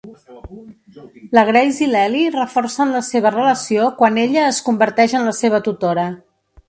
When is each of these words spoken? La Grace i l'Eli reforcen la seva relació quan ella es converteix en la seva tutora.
La 1.37 1.41
Grace 1.49 1.83
i 1.87 1.89
l'Eli 1.91 2.23
reforcen 2.35 2.95
la 2.97 3.01
seva 3.09 3.33
relació 3.37 3.91
quan 4.01 4.19
ella 4.23 4.47
es 4.47 4.63
converteix 4.71 5.15
en 5.21 5.29
la 5.29 5.39
seva 5.43 5.61
tutora. 5.69 6.09